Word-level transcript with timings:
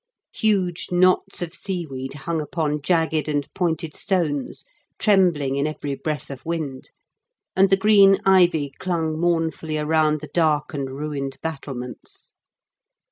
Huge 0.33 0.87
knots 0.91 1.43
of 1.43 1.53
seaweed 1.53 2.15
hung 2.15 2.41
upon 2.41 2.81
jagged 2.81 3.29
and 3.29 3.47
pointed 3.53 3.95
stones, 3.95 4.65
trembling 4.97 5.57
in 5.57 5.67
every 5.67 5.93
breath 5.93 6.31
of 6.31 6.43
wind; 6.43 6.89
and 7.55 7.69
the 7.69 7.77
green 7.77 8.17
ivy 8.25 8.71
clung 8.79 9.19
mournfully 9.19 9.77
around 9.77 10.19
the 10.19 10.31
dark 10.33 10.73
and 10.73 10.89
ruined 10.89 11.37
battlements. 11.43 12.33